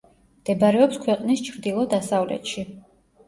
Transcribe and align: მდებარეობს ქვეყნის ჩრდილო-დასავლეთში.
მდებარეობს 0.43 0.95
ქვეყნის 1.09 1.45
ჩრდილო-დასავლეთში. 1.49 2.65